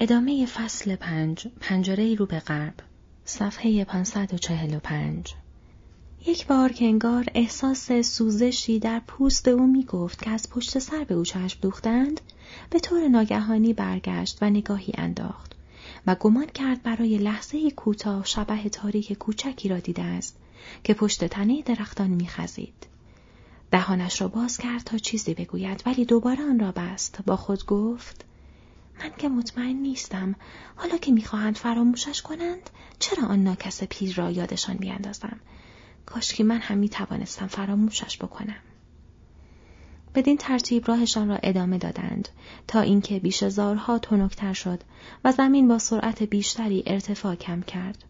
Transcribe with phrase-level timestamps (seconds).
[0.00, 2.74] ادامه فصل پنج پنجره رو به غرب.
[3.24, 5.34] صفحه 545
[6.26, 11.04] یک بار که انگار احساس سوزشی در پوست او می گفت که از پشت سر
[11.04, 12.20] به او چشم دوختند
[12.70, 15.54] به طور ناگهانی برگشت و نگاهی انداخت
[16.06, 20.36] و گمان کرد برای لحظه کوتاه شبه تاریک کوچکی را دیده است
[20.84, 22.86] که پشت تنه درختان میخزید.
[23.70, 27.18] دهانش را باز کرد تا چیزی بگوید ولی دوباره آن را بست.
[27.26, 28.27] با خود گفت
[29.00, 30.34] من که مطمئن نیستم.
[30.76, 35.40] حالا که می‌خواهند فراموشش کنند چرا آن ناکس پیر را یادشان بیاندازم
[36.06, 38.62] کاش که من هم می‌توانستم فراموشش بکنم.
[40.14, 42.28] بدین ترتیب راهشان را ادامه دادند
[42.66, 44.80] تا اینکه بیش زارها تنکتر شد
[45.24, 48.04] و زمین با سرعت بیشتری ارتفاع کم کرد.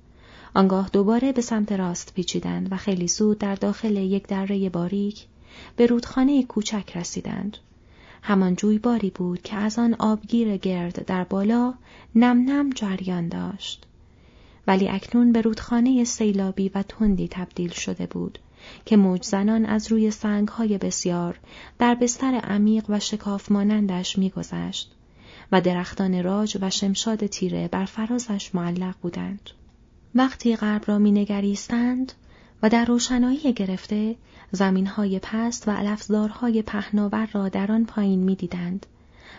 [0.54, 5.26] آنگاه دوباره به سمت راست پیچیدند و خیلی زود در داخل یک دره باریک
[5.76, 7.56] به رودخانه کوچک رسیدند.
[8.22, 11.74] همان جویباری بود که از آن آبگیر گرد در بالا
[12.14, 13.86] نم نم جریان داشت.
[14.66, 18.38] ولی اکنون به رودخانه سیلابی و تندی تبدیل شده بود
[18.84, 20.12] که موج زنان از روی
[20.52, 21.38] های بسیار
[21.78, 24.94] در بستر عمیق و شکاف مانندش میگذشت
[25.52, 29.50] و درختان راج و شمشاد تیره بر فرازش معلق بودند.
[30.14, 32.12] وقتی غرب را مینگریستند
[32.62, 34.16] و در روشنایی گرفته
[34.52, 38.86] زمینهای پست و علفزارهای پهناور را در آن پایین می‌دیدند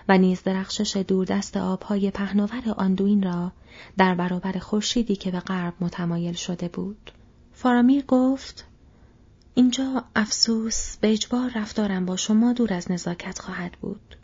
[0.10, 3.52] و نیز درخشش دوردست آبهای پهناور آندوین را
[3.98, 7.12] در برابر خورشیدی که به غرب متمایل شده بود.
[7.54, 8.66] فارامیر گفت
[9.54, 14.16] اینجا افسوس به اجبار رفتارم با شما دور از نزاکت خواهد بود.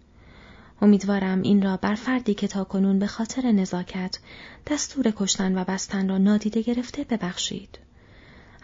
[0.82, 4.20] امیدوارم این را بر فردی که تا کنون به خاطر نزاکت
[4.68, 7.85] دستور کشتن و بستن را نادیده گرفته ببخشید.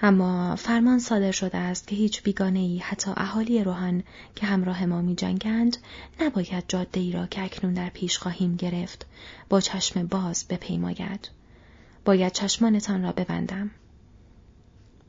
[0.04, 4.04] اما فرمان صادر شده است که هیچ بیگانه ای حتی اهالی روحان
[4.36, 5.78] که همراه ما می جنگند
[6.22, 9.06] نباید جاده ای را که اکنون در پیش خواهیم گرفت
[9.50, 11.30] با چشم باز بپیماید.
[12.06, 13.72] باید چشمانتان را ببندم.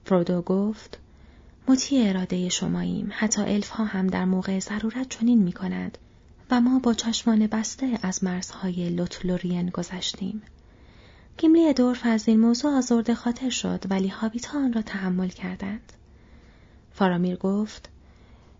[0.04, 0.98] فرودو گفت
[1.68, 5.98] مطیع اراده شماییم حتی الف ها هم در موقع ضرورت چنین می کند
[6.50, 10.42] و ما با چشمان بسته از مرزهای لوتلورین گذشتیم.
[11.36, 15.92] گیملی دورف از این موضوع آزرده خاطر شد ولی هابیت آن را تحمل کردند.
[16.92, 17.88] فارامیر گفت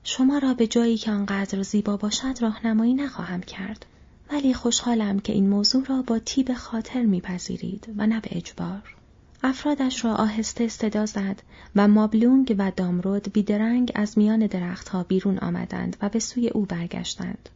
[0.05, 3.87] شما را به جایی که آنقدر زیبا باشد راهنمایی نخواهم کرد
[4.33, 8.97] ولی خوشحالم که این موضوع را با تیب خاطر میپذیرید و نه به اجبار.
[9.43, 11.43] افرادش را آهسته صدا زد
[11.77, 17.49] و مابلونگ و دامرود بیدرنگ از میان درختها بیرون آمدند و به سوی او برگشتند.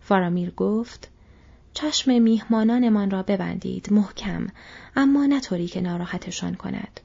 [0.00, 1.10] فارامیر گفت
[1.74, 4.46] چشم میهمانانمان را ببندید محکم
[4.96, 7.00] اما نطوری که ناراحتشان کند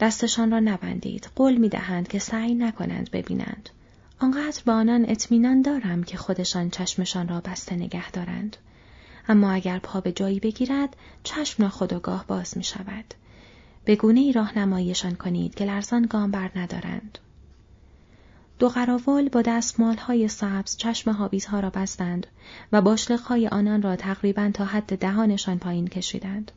[0.00, 3.68] دستشان را نبندید قول می‌دهند که سعی نکنند ببینند
[4.20, 8.56] آنقدر به آنان اطمینان دارم که خودشان چشمشان را بسته نگه دارند
[9.28, 13.14] اما اگر پا به جایی بگیرد چشم ناخودآگاه باز می شود.
[13.84, 17.18] به گونه ای راهنماییشان کنید که لرزان گام بر ندارند.
[18.60, 19.60] دو قراول با
[19.98, 21.12] های سبز چشم
[21.50, 22.26] ها را بستند
[22.72, 26.52] و های آنان را تقریبا تا حد دهانشان پایین کشیدند.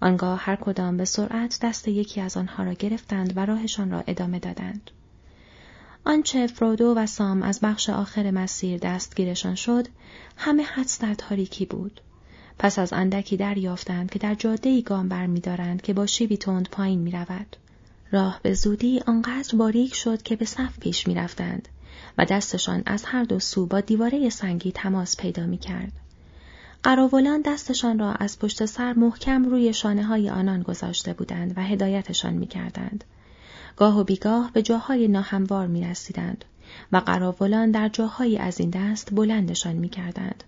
[0.00, 4.38] آنگاه هر کدام به سرعت دست یکی از آنها را گرفتند و راهشان را ادامه
[4.38, 4.90] دادند.
[6.04, 9.88] آنچه فرودو و سام از بخش آخر مسیر دستگیرشان شد،
[10.36, 12.00] همه حدس در تاریکی بود.
[12.58, 16.68] پس از اندکی دریافتند که در جاده گام بر می دارند که با شیبی تند
[16.68, 17.56] پایین می رود.
[18.12, 21.68] راه به زودی آنقدر باریک شد که به صف پیش می رفتند
[22.18, 25.92] و دستشان از هر دو سو با دیواره سنگی تماس پیدا می کرد.
[26.82, 32.34] قراولان دستشان را از پشت سر محکم روی شانه های آنان گذاشته بودند و هدایتشان
[32.34, 33.04] می کردند.
[33.76, 36.44] گاه و بیگاه به جاهای ناهموار می رسیدند
[36.92, 40.44] و قراولان در جاهایی از این دست بلندشان می کردند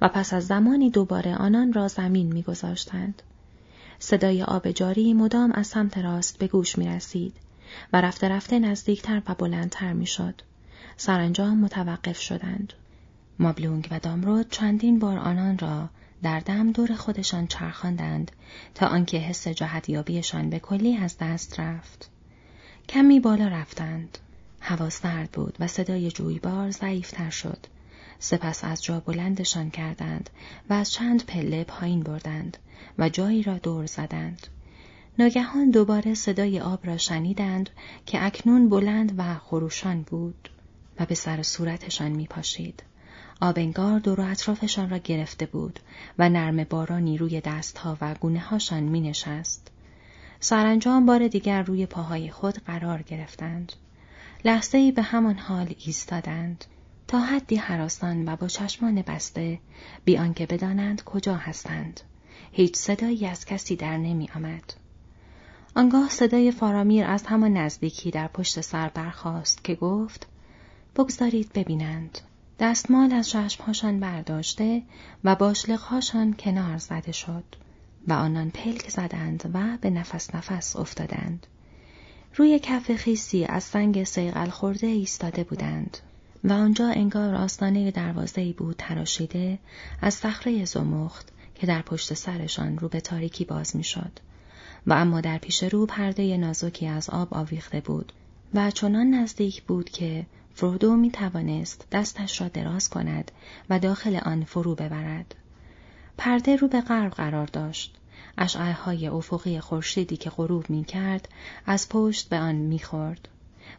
[0.00, 3.22] و پس از زمانی دوباره آنان را زمین می گذاشتند.
[3.98, 7.36] صدای آب جاری مدام از سمت راست به گوش می رسید
[7.92, 10.34] و رفته رفته نزدیکتر و بلندتر می شد.
[10.96, 12.72] سرانجام متوقف شدند.
[13.38, 15.88] مابلونگ و دامرود چندین بار آنان را
[16.22, 18.32] در دم دور خودشان چرخاندند
[18.74, 22.10] تا آنکه حس جهتیابیشان به کلی از دست رفت.
[22.88, 24.18] کمی بالا رفتند.
[24.60, 27.66] هوا سرد بود و صدای جویبار ضعیفتر شد.
[28.18, 30.30] سپس از جا بلندشان کردند
[30.70, 32.56] و از چند پله پایین بردند
[32.98, 34.46] و جایی را دور زدند.
[35.18, 37.70] ناگهان دوباره صدای آب را شنیدند
[38.06, 40.50] که اکنون بلند و خروشان بود
[41.00, 42.82] و به سر صورتشان می پاشید.
[43.40, 45.80] آبنگار دور و اطرافشان را گرفته بود
[46.18, 49.70] و نرم بارانی روی دستها و گونه هاشان می نشست.
[50.40, 53.72] سرانجام بار دیگر روی پاهای خود قرار گرفتند.
[54.44, 56.64] لحظه ای به همان حال ایستادند.
[57.08, 59.58] تا حدی حراسان و با چشمان بسته
[60.04, 62.00] بی آنکه بدانند کجا هستند
[62.52, 64.74] هیچ صدایی از کسی در نمی آمد.
[65.74, 70.26] آنگاه صدای فارامیر از همان نزدیکی در پشت سر برخاست که گفت
[70.96, 72.18] بگذارید ببینند.
[72.60, 74.82] دستمال از چشمهاشان برداشته
[75.24, 77.44] و باشلقهاشان کنار زده شد
[78.08, 81.46] و آنان پلک زدند و به نفس نفس افتادند.
[82.34, 85.98] روی کف خیسی از سنگ سیغل خورده ایستاده بودند
[86.46, 89.58] و آنجا انگار آستانه دروازه بود تراشیده
[90.00, 94.12] از صخره زمخت که در پشت سرشان رو به تاریکی باز می‌شد
[94.86, 98.12] و اما در پیش رو پرده نازکی از آب آویخته بود
[98.54, 103.30] و چنان نزدیک بود که فرودو می توانست دستش را دراز کند
[103.70, 105.34] و داخل آن فرو ببرد.
[106.18, 107.96] پرده رو به غرب قرار داشت.
[108.38, 111.28] اشعه های افقی خورشیدی که غروب می کرد
[111.66, 113.28] از پشت به آن می خورد.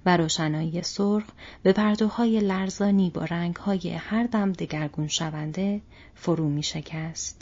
[0.06, 1.24] و روشنایی سرخ
[1.64, 5.82] به پردوهای لرزانی با رنگهای هر دم دگرگون شونده
[6.16, 7.42] فرو می شکست.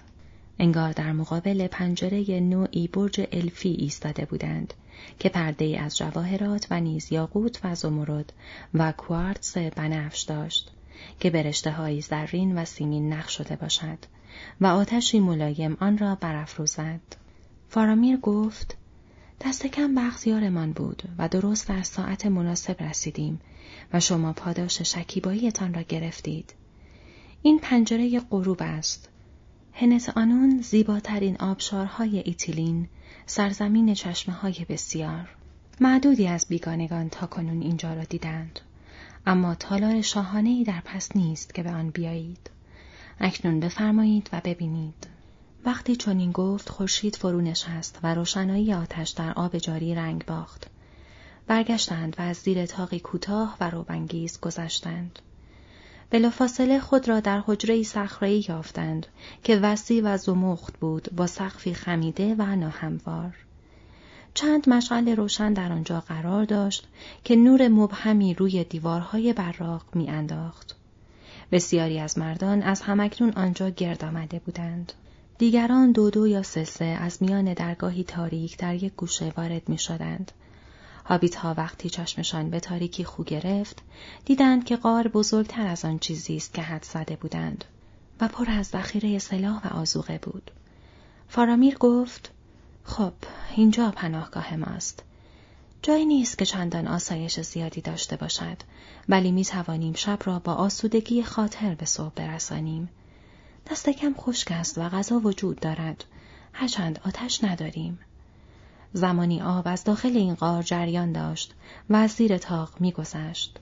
[0.59, 4.73] انگار در مقابل پنجره نوعی برج الفی ایستاده بودند
[5.19, 8.33] که پرده از جواهرات و نیز یاقوت و زمرد
[8.73, 10.71] و کوارتز بنفش داشت
[11.19, 13.97] که به رشته زرین و سیمین نقش شده باشد
[14.61, 17.01] و آتشی ملایم آن را برافروزد.
[17.69, 18.77] فارامیر گفت
[19.41, 23.41] دست کم بغزیارمان بود و درست در ساعت مناسب رسیدیم
[23.93, 26.53] و شما پاداش شکیباییتان را گرفتید.
[27.41, 29.09] این پنجره غروب است.
[29.73, 32.87] هنت آنون زیباترین آبشارهای ایتیلین،
[33.25, 35.35] سرزمین چشمه های بسیار.
[35.81, 38.59] معدودی از بیگانگان تا کنون اینجا را دیدند.
[39.27, 42.49] اما تالار شاهانه در پس نیست که به آن بیایید.
[43.19, 45.07] اکنون بفرمایید و ببینید.
[45.65, 50.67] وقتی چنین گفت خورشید فرو نشست و روشنایی آتش در آب جاری رنگ باخت.
[51.47, 55.19] برگشتند و از زیر تاقی کوتاه و روبنگیز گذشتند.
[56.09, 59.07] بلافاصله خود را در حجره صخره‌ای یافتند
[59.43, 63.35] که وسیع و زمخت بود با سقفی خمیده و ناهموار.
[64.33, 66.87] چند مشغل روشن در آنجا قرار داشت
[67.23, 70.75] که نور مبهمی روی دیوارهای براق میانداخت.
[71.51, 74.93] بسیاری از مردان از همکنون آنجا گرد آمده بودند.
[75.37, 80.31] دیگران دو دو یا سه از میان درگاهی تاریک در یک گوشه وارد می شدند.
[81.05, 83.81] هابیت ها وقتی چشمشان به تاریکی خو گرفت
[84.25, 87.65] دیدند که قار بزرگتر از آن چیزی است که حد زده بودند
[88.21, 90.51] و پر از ذخیره سلاح و آزوقه بود.
[91.27, 92.31] فارامیر گفت
[92.83, 93.13] خب
[93.55, 95.03] اینجا پناهگاه ماست.
[95.81, 98.57] جایی نیست که چندان آسایش زیادی داشته باشد
[99.09, 102.89] ولی می توانیم شب را با آسودگی خاطر به صبح برسانیم.
[103.71, 106.05] دست کم خشک است و غذا وجود دارد.
[106.53, 107.99] هرچند آتش نداریم.
[108.93, 111.53] زمانی آب از داخل این غار جریان داشت
[111.89, 113.59] و از زیر تاق میگذشت.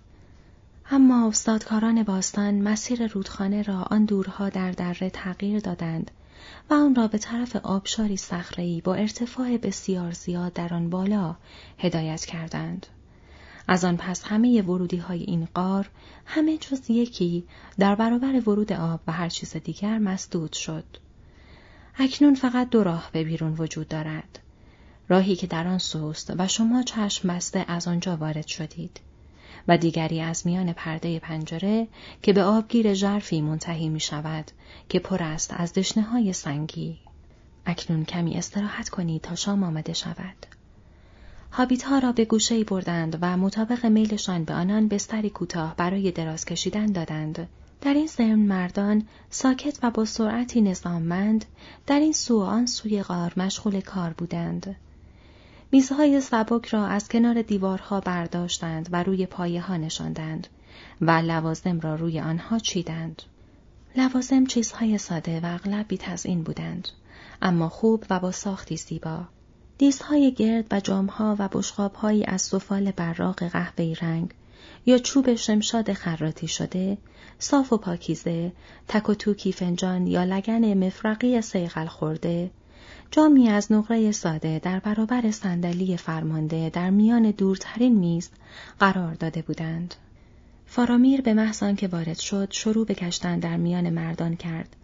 [0.91, 6.11] اما استادکاران باستان مسیر رودخانه را آن دورها در دره تغییر دادند
[6.69, 11.35] و آن را به طرف آبشاری صخره‌ای با ارتفاع بسیار زیاد در آن بالا
[11.79, 12.87] هدایت کردند.
[13.67, 15.89] از آن پس همه ورودی های این قار
[16.25, 17.43] همه جز یکی
[17.79, 20.85] در برابر ورود آب و هر چیز دیگر مسدود شد.
[21.97, 24.39] اکنون فقط دو راه به بیرون وجود دارد.
[25.09, 28.99] راهی که در آن سوست و شما چشم بسته از آنجا وارد شدید
[29.67, 31.87] و دیگری از میان پرده پنجره
[32.21, 34.51] که به آبگیر ژرفی منتهی می شود
[34.89, 36.97] که پر است از دشنه های سنگی.
[37.65, 40.35] اکنون کمی استراحت کنید تا شام آمده شود.
[41.55, 46.45] هابیت ها را به گوشه بردند و مطابق میلشان به آنان بستری کوتاه برای دراز
[46.45, 47.47] کشیدن دادند.
[47.81, 51.45] در این ضمن مردان ساکت و با سرعتی نظاممند
[51.87, 54.75] در این سو آن سوی غار مشغول کار بودند.
[55.71, 60.47] میزهای سبک را از کنار دیوارها برداشتند و روی پایه ها نشاندند
[61.01, 63.21] و لوازم را روی آنها چیدند.
[63.95, 65.85] لوازم چیزهای ساده و اغلب
[66.25, 66.87] این بودند،
[67.41, 69.25] اما خوب و با ساختی زیبا.
[69.77, 74.33] دیزهای گرد و جامها و بشقابهایی از سفال براق قهوه‌ای رنگ
[74.85, 76.97] یا چوب شمشاد خراتی شده،
[77.39, 78.51] صاف و پاکیزه،
[78.87, 82.51] تک و توکی فنجان یا لگن مفرقی سیغل خورده،
[83.11, 88.29] جامی از نقره ساده در برابر صندلی فرمانده در میان دورترین میز
[88.79, 89.95] قرار داده بودند.
[90.65, 94.75] فارامیر به محض که وارد شد شروع به گشتن در میان مردان کرد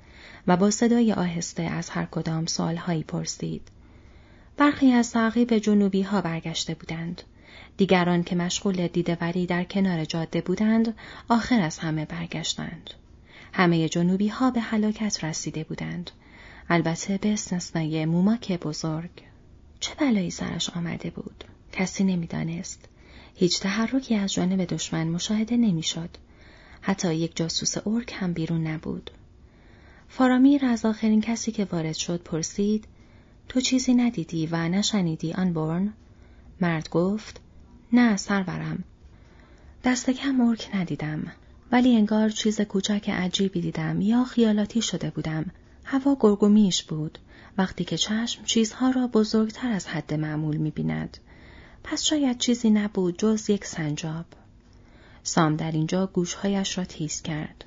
[0.48, 3.62] و با صدای آهسته از هر کدام سالهایی پرسید.
[4.60, 7.22] برخی از تعقیب جنوبی ها برگشته بودند.
[7.78, 10.96] دیگران که مشغول دیدهوری در کنار جاده بودند
[11.30, 12.90] آخر از همه برگشتند.
[13.54, 16.12] همه جنوبی ها به هلاکت رسیده بودند
[16.70, 19.10] البته به استثنای موماک بزرگ
[19.80, 22.86] چه بلایی سرش آمده بود کسی نمی‌دانست
[23.36, 26.10] هیچ تحرکی از جانب دشمن مشاهده نمی‌شد
[26.82, 29.12] حتی یک جاسوس ارک هم بیرون نبود.
[30.10, 32.86] فارامیر از آخرین کسی که وارد شد پرسید
[33.50, 35.94] تو چیزی ندیدی و نشنیدی آن بورن؟
[36.62, 37.42] مرد گفت
[37.94, 38.84] نه سرورم.
[39.84, 41.32] دست کم ارک ندیدم
[41.72, 45.46] ولی انگار چیز کوچک عجیبی دیدم یا خیالاتی شده بودم.
[45.86, 47.20] هوا گرگومیش بود
[47.58, 51.18] وقتی که چشم چیزها را بزرگتر از حد معمول می بیند.
[51.84, 54.26] پس شاید چیزی نبود جز یک سنجاب.
[55.24, 57.66] سام در اینجا گوشهایش را تیز کرد.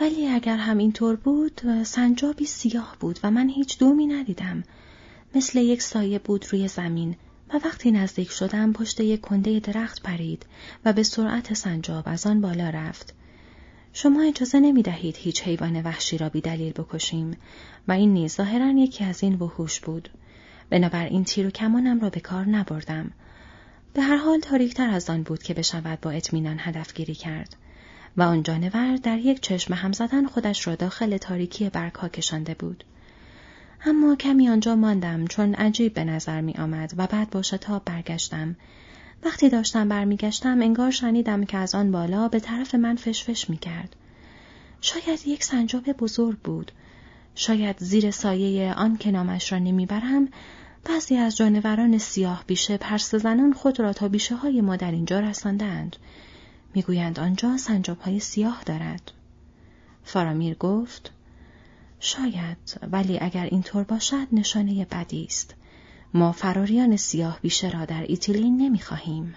[0.00, 4.64] ولی اگر هم اینطور بود سنجابی سیاه بود و من هیچ دومی ندیدم.
[5.34, 7.16] مثل یک سایه بود روی زمین
[7.54, 10.46] و وقتی نزدیک شدم پشت یک کنده درخت پرید
[10.84, 13.14] و به سرعت سنجاب از آن بالا رفت.
[13.92, 17.36] شما اجازه نمی دهید هیچ حیوان وحشی را بی دلیل بکشیم
[17.88, 20.08] و این نیز ظاهرا یکی از این وحوش بود.
[20.70, 23.10] بنابراین تیر و کمانم را به کار نبردم.
[23.94, 27.56] به هر حال تاریکتر از آن بود که بشود با اطمینان هدفگیری کرد
[28.16, 32.84] و آن جانور در یک چشم هم زدن خودش را داخل تاریکی برگها کشانده بود.
[33.84, 38.56] اما کمی آنجا ماندم چون عجیب به نظر می آمد و بعد با شتاب برگشتم.
[39.24, 43.96] وقتی داشتم برمیگشتم انگار شنیدم که از آن بالا به طرف من فشفش می کرد.
[44.80, 46.72] شاید یک سنجاب بزرگ بود.
[47.34, 50.28] شاید زیر سایه آن که نامش را نمی‌برم
[50.84, 55.20] بعضی از جانوران سیاه بیشه پرس زنان خود را تا بیشه های ما در اینجا
[55.20, 55.96] رساندند.
[56.74, 59.12] می‌گویند آنجا سنجاب های سیاه دارد.
[60.04, 61.12] فارامیر گفت
[62.00, 65.54] شاید ولی اگر اینطور باشد نشانه بدی است.
[66.14, 69.34] ما فراریان سیاه بیشه را در ایتیلین نمی‌خواهیم.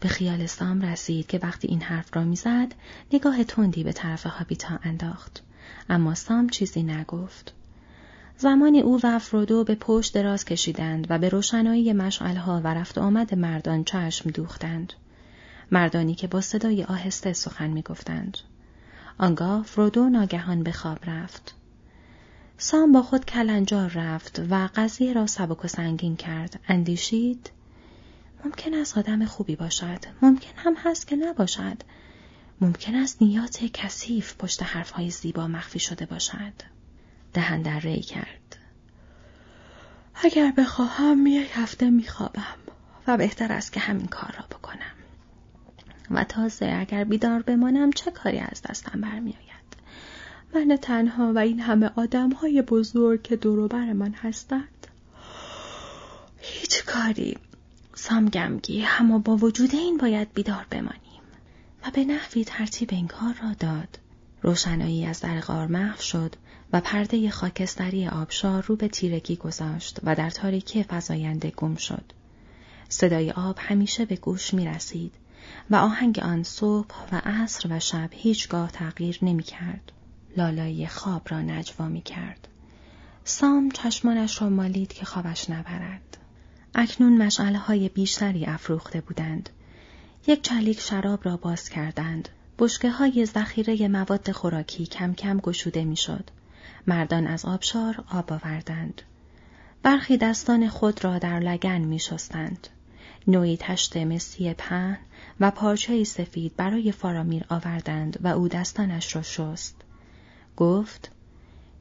[0.00, 2.74] به خیال سام رسید که وقتی این حرف را می‌زد
[3.12, 5.42] نگاه تندی به طرف هابیتا انداخت.
[5.88, 7.54] اما سام چیزی نگفت.
[8.36, 13.34] زمانی او و افرودو به پشت دراز کشیدند و به روشنایی مشعلها و رفت آمد
[13.34, 14.92] مردان چشم دوختند.
[15.70, 18.38] مردانی که با صدای آهسته سخن می‌گفتند.
[19.18, 21.54] آنگاه فرودو ناگهان به خواب رفت.
[22.58, 26.60] سام با خود کلنجار رفت و قضیه را سبک و سنگین کرد.
[26.68, 27.50] اندیشید
[28.44, 29.98] ممکن است آدم خوبی باشد.
[30.22, 31.76] ممکن هم هست که نباشد.
[32.60, 36.52] ممکن است نیات کثیف پشت حرفهای زیبا مخفی شده باشد.
[37.32, 38.56] دهن در ری کرد.
[40.14, 42.56] اگر بخواهم یک هفته میخوابم
[43.06, 44.94] و بهتر است که همین کار را بکنم.
[46.10, 49.73] و تازه اگر بیدار بمانم چه کاری از دستم برمیآید.
[50.54, 54.86] من تنها و این همه آدم های بزرگ که دوروبر من هستند.
[56.38, 57.36] هیچ کاری.
[57.94, 58.86] سام گمگی.
[58.98, 61.22] اما با وجود این باید بیدار بمانیم.
[61.86, 63.98] و به نحوی ترتیب این کار را داد.
[64.42, 66.36] روشنایی از در غار محو شد
[66.72, 72.04] و پرده خاکستری آبشار رو به تیرگی گذاشت و در تاریکی فزاینده گم شد.
[72.88, 75.12] صدای آب همیشه به گوش می رسید
[75.70, 79.92] و آهنگ آن صبح و عصر و شب هیچگاه تغییر نمی کرد.
[80.36, 82.48] لالایی خواب را نجوا می کرد.
[83.24, 86.16] سام چشمانش را مالید که خوابش نبرد.
[86.74, 89.50] اکنون مشعله های بیشتری افروخته بودند.
[90.26, 92.28] یک چلیک شراب را باز کردند.
[92.58, 96.30] بشکه های ذخیره مواد خوراکی کم کم گشوده می‌شد.
[96.86, 99.02] مردان از آبشار آب آوردند.
[99.82, 102.68] برخی دستان خود را در لگن می شستند.
[103.26, 104.98] نوعی تشت مسی پهن
[105.40, 109.83] و پارچه سفید برای فارامیر آوردند و او دستانش را شست.
[110.56, 111.10] گفت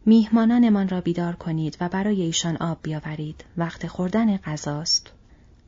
[0.05, 3.43] میهمانانمان را بیدار کنید و برای ایشان آب بیاورید.
[3.57, 5.11] وقت خوردن غذاست.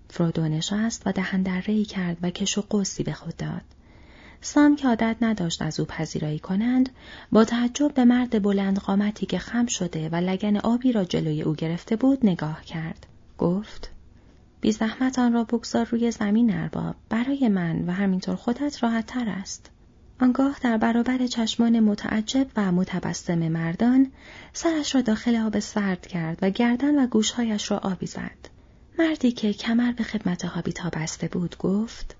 [0.09, 3.61] فرودو نشست و دهن دره کرد و کش و قوسی به خود داد.
[4.41, 6.89] سام که عادت نداشت از او پذیرایی کنند
[7.31, 11.53] با تعجب به مرد بلند قامتی که خم شده و لگن آبی را جلوی او
[11.53, 13.05] گرفته بود نگاه کرد.
[13.37, 13.91] گفت
[14.61, 16.95] بی زحمت آن را بگذار روی زمین ارباب.
[17.09, 19.69] برای من و همینطور خودت راحت تر است.
[20.21, 24.11] آنگاه در برابر چشمان متعجب و متبسم مردان
[24.53, 28.49] سرش را داخل آب سرد کرد و گردن و گوشهایش را آبی زد.
[28.99, 32.15] مردی که کمر به خدمت هابیتا بسته بود گفت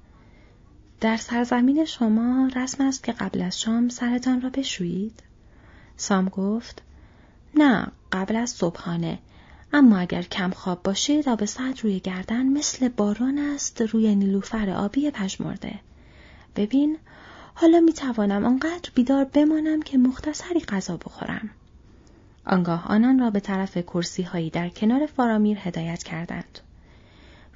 [1.01, 5.23] در سرزمین شما رسم است که قبل از شام سرتان را بشویید؟
[5.97, 6.81] سام گفت
[7.55, 9.19] نه قبل از صبحانه
[9.73, 15.11] اما اگر کم خواب باشید آب سرد روی گردن مثل باران است روی نیلوفر آبی
[15.11, 15.79] پژمرده
[16.55, 16.97] ببین
[17.57, 21.49] حالا می توانم آنقدر بیدار بمانم که مختصری غذا بخورم.
[22.45, 26.59] آنگاه آنان را به طرف کرسی هایی در کنار فارامیر هدایت کردند.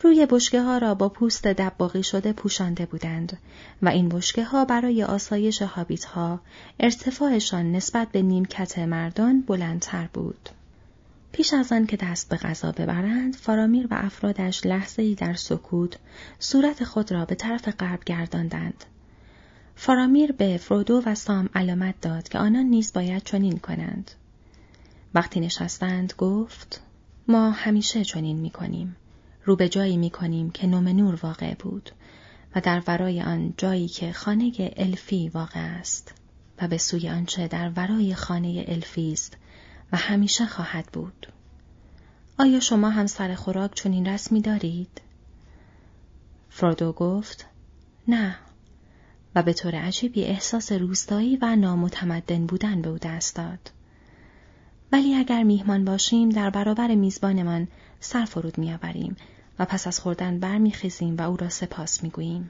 [0.02, 3.38] روی بشکه ها را با پوست دباغی شده پوشانده بودند
[3.82, 6.40] و این بشکه ها برای آسایش حابیت ها
[6.80, 10.50] ارتفاعشان نسبت به نیمکت مردان بلندتر بود.
[11.32, 15.98] پیش از آن که دست به غذا ببرند، فارامیر و افرادش لحظه ای در سکوت
[16.40, 18.86] صورت خود را به طرف غرب گرداندند
[19.82, 24.12] فارامیر به فرودو و سام علامت داد که آنان نیز باید چنین کنند.
[25.14, 26.82] وقتی نشستند گفت
[27.28, 28.96] ما همیشه چنین می کنیم.
[29.46, 31.92] رو به جایی می کنیم که نور واقع بود
[32.56, 36.14] و در ورای آن جایی که خانه الفی واقع است
[36.62, 39.38] و به سوی آنچه در ورای خانه الفی است
[39.92, 41.28] و همیشه خواهد بود.
[42.40, 45.02] آیا شما هم سر خوراک چنین رسمی دارید؟
[46.50, 47.46] فرودو گفت
[48.08, 48.36] نه
[49.36, 53.72] و به طور عجیبی احساس روستایی و نامتمدن بودن به او دست داد.
[54.92, 57.68] ولی اگر میهمان باشیم در برابر میزبانمان
[58.00, 59.16] سر فرود میآوریم
[59.60, 62.50] و پس از خوردن برمیخیزیم و او را سپاس می‌گوییم.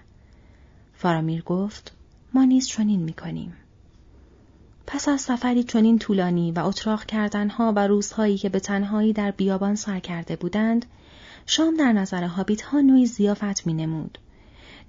[0.93, 1.93] فارامیر گفت
[2.33, 3.53] ما نیز چنین می‌کنیم.
[4.87, 9.75] پس از سفری چنین طولانی و اتراق کردنها و روزهایی که به تنهایی در بیابان
[9.75, 10.85] سر کرده بودند،
[11.45, 14.17] شام در نظر هابیت ها نوعی زیافت می نمود.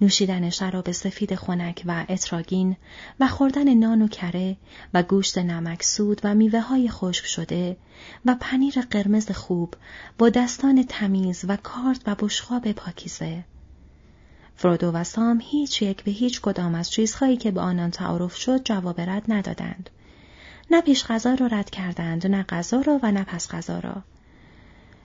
[0.03, 2.77] نوشیدن شراب سفید خنک و اتراگین
[3.21, 4.57] و خوردن نان و کره
[4.95, 7.77] و گوشت نمکسود و میوه های خشک شده
[8.27, 9.75] و پنیر قرمز خوب
[10.19, 13.45] با دستان تمیز و کارت و بشخاب پاکیزه.
[14.57, 18.65] فرودو و سام هیچ یک به هیچ کدام از چیزهایی که به آنان تعارف شد
[18.65, 19.91] جواب رد ندادند.
[20.71, 24.03] نه پیش غذا را رد کردند نه غذا را و نه پس غذا را.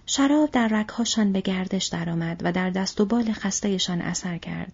[0.05, 4.73] شراب در رگهاشان به گردش درآمد و در دست و بال خستهشان اثر کرد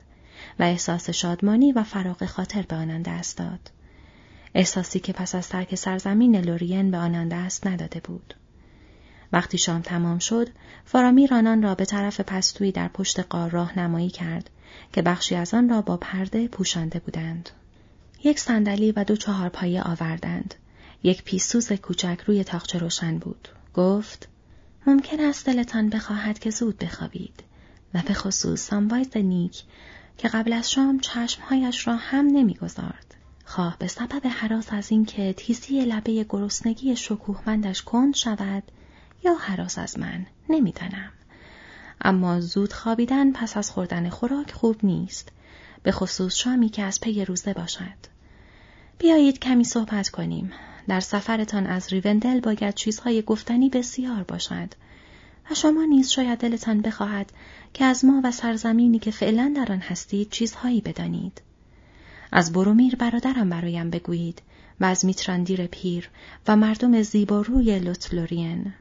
[0.60, 3.72] و احساس شادمانی و فراغ خاطر به آنان دست داد.
[4.56, 8.34] احساسی که پس از ترک سرزمین لورین به آنان دست نداده بود.
[9.34, 10.50] وقتی شام تمام شد،
[10.86, 14.50] فارامیر آنان را به طرف پستویی در پشت قار راهنمایی کرد
[14.94, 17.50] که بخشی از آن را با پرده پوشانده بودند.
[18.24, 20.56] یک صندلی و دو چهار پایه آوردند.
[21.04, 23.48] یک پیسوز کوچک روی تاخچه روشن بود.
[23.74, 24.28] گفت
[24.88, 27.44] ممکن است دلتان بخواهد که زود بخوابید
[27.94, 29.64] و به خصوص ساموایز نیک
[30.18, 33.16] که قبل از شام چشمهایش را هم نمی‌گذارد.
[33.46, 38.64] خواه به سبب حراس از اینکه تیزی لبه گرسنگی شکوهمندش کند شود
[39.24, 41.12] یا حراس از من نمی‌دانم.
[42.02, 45.30] اما زود خوابیدن پس از خوردن خوراک خوب نیست.
[45.84, 48.12] به خصوص شامی که از پی روزه باشد.
[49.00, 50.52] بیایید کمی صحبت کنیم.
[50.88, 54.74] در سفرتان از ریوندل باید چیزهای گفتنی بسیار باشد.
[55.54, 57.32] شما نیز شاید دلتان بخواهد
[57.74, 61.42] که از ما و سرزمینی که فعلا در آن هستید چیزهایی بدانید.
[62.32, 64.42] از برومیر برادرم برایم بگویید
[64.80, 66.10] و از میتراندیر پیر
[66.48, 68.74] و مردم زیباروی لوتلورین.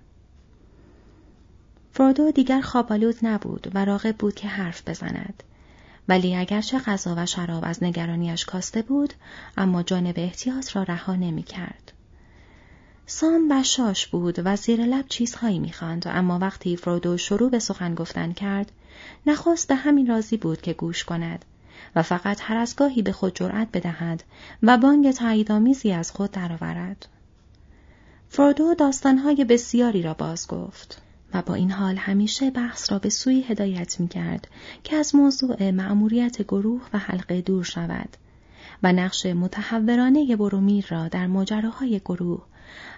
[1.93, 5.43] فرودو دیگر خوابالود نبود و راغب بود که حرف بزند.
[6.09, 9.15] ولی اگرچه غذا و شراب از نگرانیش کاسته بود
[9.57, 11.93] اما جانب احتیاط را رها نمی کرد.
[13.13, 18.33] سام بشاش بود و زیر لب چیزهایی می‌خواند اما وقتی فرودو شروع به سخن گفتن
[18.33, 18.73] کرد
[19.27, 21.45] نخست به همین راضی بود که گوش کند
[21.97, 24.23] و فقط هر از گاهی به خود جرأت بدهد
[24.63, 27.09] و بانگ تاییدآمیزی از خود درآورد.
[28.29, 31.03] فرودو داستانهای بسیاری را باز گفت.
[31.35, 34.49] و با این حال همیشه بحث را به سوی هدایت می کرد
[34.85, 38.17] که از موضوع مأموریت گروه و حلقه دور شود
[38.83, 42.43] و نقش متحورانه برومیر را در ماجراهای گروه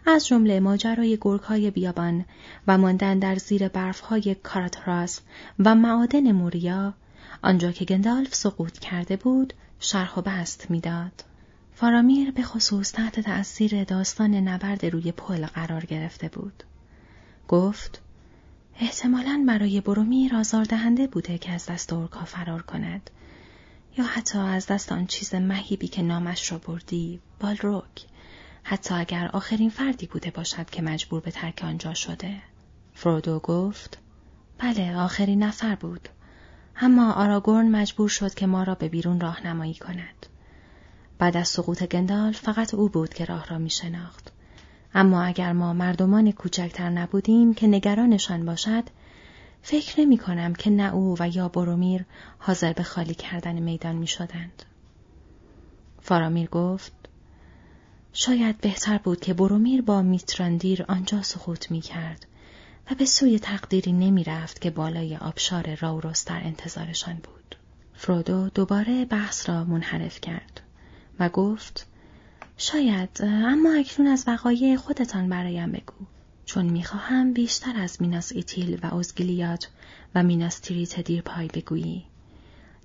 [0.07, 2.25] از جمله ماجرای گرگهای بیابان
[2.67, 5.21] و ماندن در زیر برفهای کاراتراس
[5.59, 6.95] و معادن موریا
[7.43, 11.25] آنجا که گندالف سقوط کرده بود شرح و بست می‌داد.
[11.75, 16.63] فارامیر به خصوص تحت تأثیر داستان نبرد روی پل قرار گرفته بود.
[17.49, 18.03] گفت
[18.81, 23.11] احتمالا برای برومیر آزاردهنده بوده که از دست اورکا فرار کند
[23.99, 28.07] یا حتی از دست آن چیز مهیبی که نامش را بردی بالروک
[28.63, 32.35] حتی اگر آخرین فردی بوده باشد که مجبور به ترک آنجا شده
[32.95, 33.99] فرودو گفت
[34.59, 36.09] بله آخرین نفر بود
[36.77, 40.27] اما آراگورن مجبور شد که ما را به بیرون راهنمایی کند
[41.19, 44.33] بعد از سقوط گندال فقط او بود که راه را می شناخت.
[44.95, 48.85] اما اگر ما مردمان کوچکتر نبودیم که نگرانشان باشد
[49.63, 52.05] فکر نمی کنم که نه او و یا برومیر
[52.39, 54.63] حاضر به خالی کردن میدان می شدند.
[56.01, 56.93] فارامیر گفت
[58.15, 62.27] شاید بهتر بود که برومیر با میتراندیر آنجا سقوط می کرد
[62.91, 67.57] و به سوی تقدیری نمی رفت که بالای آبشار راوروس در انتظارشان بود.
[67.95, 70.61] فرودو دوباره بحث را منحرف کرد
[71.19, 71.87] و گفت
[72.57, 76.07] شاید اما اکنون از وقایع خودتان برایم بگو
[76.45, 79.69] چون می‌خواهم بیشتر از میناس ایتیل و اوزگیلیات
[80.15, 82.05] و میناس تریت دیر پای بگویی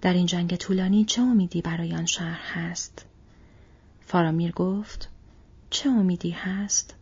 [0.02, 3.06] در این جنگ طولانی چه امیدی برای آن شهر هست
[4.06, 5.10] فارامیر گفت
[5.70, 6.96] چه امیدی هست؟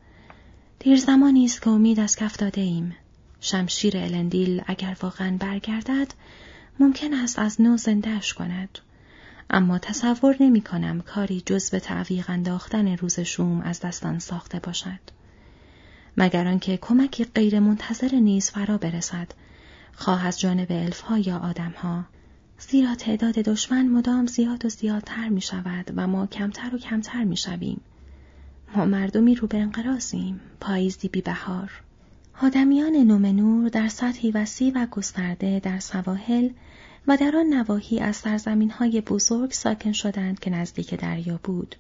[0.80, 2.96] دیر زمانی است که امید از کف داده ایم.
[3.42, 6.14] شمشیر الندیل اگر واقعا برگردد
[6.80, 8.80] ممکن است از نو زندهش کند.
[9.50, 15.00] اما تصور نمی کنم کاری جز به تعویق انداختن روز شوم از دستان ساخته باشد.
[16.18, 19.28] مگر آنکه کمکی غیر منتظر نیز فرا برسد.
[19.96, 22.04] خواه از جانب الفها یا آدمها.
[22.60, 27.38] زیرا تعداد دشمن مدام زیاد و زیادتر می شود و ما کمتر و کمتر می
[27.38, 27.82] شویم.
[28.76, 31.72] ما مردمی رو به انقرازیم، پاییزی بی بهار.
[32.42, 36.50] آدمیان نومنور در سطحی وسیع و گسترده در سواحل
[37.08, 41.76] و در آن نواحی از سرزمین های بزرگ ساکن شدند که نزدیک دریا بود.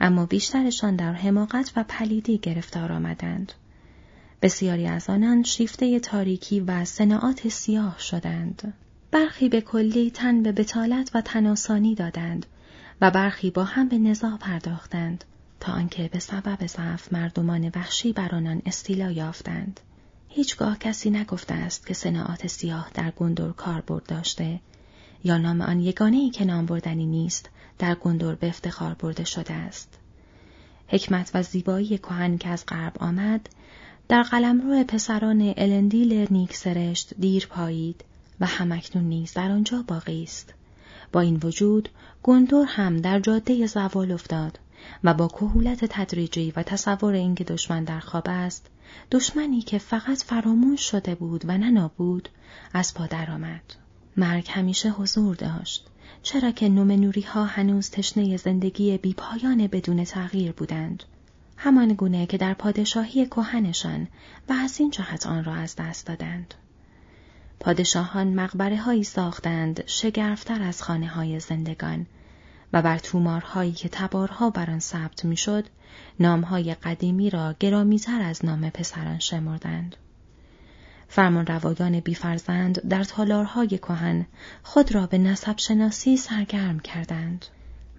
[0.00, 3.52] اما بیشترشان در حماقت و پلیدی گرفتار آمدند.
[4.42, 8.74] بسیاری از آنان شیفته تاریکی و صناعات سیاه شدند.
[9.10, 12.46] برخی به کلی تن به بتالت و تناسانی دادند
[13.00, 15.24] و برخی با هم به نزاع پرداختند
[15.60, 19.80] تا آنکه به سبب ضعف مردمان وحشی بر آنان استیلا یافتند.
[20.28, 24.60] هیچگاه کسی نگفته است که صناعات سیاه در گندور کاربرد داشته
[25.24, 29.54] یا نام آن یگانه ای که نام بردنی نیست در گندور به افتخار برده شده
[29.54, 29.98] است.
[30.88, 33.48] حکمت و زیبایی کهن که از غرب آمد
[34.08, 38.04] در قلمرو پسران الندیل نیک سرشت دیر پایید
[38.40, 40.54] و همکنون نیز در آنجا باقی است.
[41.12, 41.88] با این وجود
[42.22, 44.58] گندور هم در جاده زوال افتاد
[45.04, 48.70] و با کهولت تدریجی و تصور اینکه دشمن در خواب است
[49.10, 52.28] دشمنی که فقط فراموش شده بود و ننابود
[52.72, 53.62] از پا درآمد
[54.16, 55.86] مرگ همیشه حضور داشت
[56.22, 61.02] چرا که نوری ها هنوز تشنه زندگی بیپایان بدون تغییر بودند.
[61.56, 64.08] همان گونه که در پادشاهی کهنشان
[64.48, 66.54] و از این جهت آن را از دست دادند.
[67.60, 72.06] پادشاهان مقبره هایی ساختند شگرفتر از خانه های زندگان.
[72.72, 75.64] و بر تومارهایی که تبارها بر آن ثبت می‌شد
[76.20, 79.96] نامهای قدیمی را گرامیتر از نام پسران شمردند.
[81.08, 84.26] فرمان روایان بیفرزند در تالارهای کهن
[84.62, 87.46] خود را به نسب شناسی سرگرم کردند.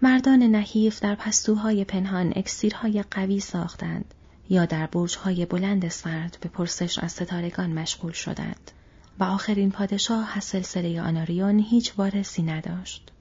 [0.02, 4.14] مردان نحیف در پستوهای پنهان اکسیرهای قوی ساختند
[4.50, 8.72] یا در برجهای بلند سرد به پرسش از ستارگان مشغول شدند
[9.20, 13.12] و آخرین پادشاه از سلسله آناریون هیچ وارثی نداشت.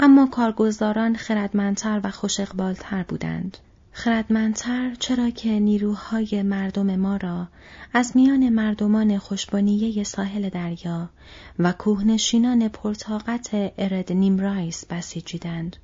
[0.00, 3.58] اما کارگزاران خردمندتر و خوش اقبالتر بودند.
[3.92, 7.48] خردمندتر چرا که نیروهای مردم ما را
[7.92, 11.10] از میان مردمان خوشبانیه ساحل دریا
[11.58, 15.76] و کوهنشینان پرتاقت ارد نیمرایس بسیجیدند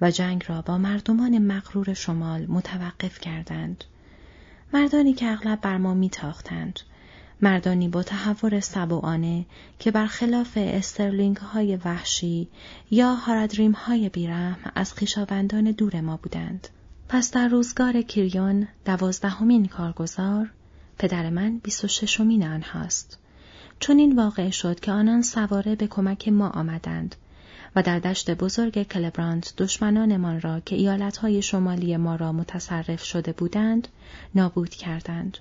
[0.00, 3.84] و جنگ را با مردمان مغرور شمال متوقف کردند.
[4.72, 6.80] مردانی که اغلب بر ما میتاختند
[7.42, 9.44] مردانی با تحور سبوانه
[9.78, 12.48] که برخلاف استرلینگ های وحشی
[12.90, 16.68] یا هارادریم های بیرحم از خیشاوندان دور ما بودند.
[17.08, 20.50] پس در روزگار کیریون دوازدهمین کارگزار
[20.98, 23.18] پدر من بیست و ششمین آنهاست.
[23.80, 27.16] چون این واقع شد که آنان سواره به کمک ما آمدند
[27.76, 33.88] و در دشت بزرگ کلبراند دشمنانمان را که ایالتهای شمالی ما را متصرف شده بودند
[34.34, 35.38] نابود کردند.